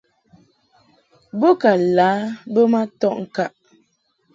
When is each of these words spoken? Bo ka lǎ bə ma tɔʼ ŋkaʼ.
Bo 1.39 1.49
ka 1.61 1.71
lǎ 1.95 2.09
bə 2.53 2.61
ma 2.71 2.81
tɔʼ 2.99 3.13
ŋkaʼ. 3.23 3.51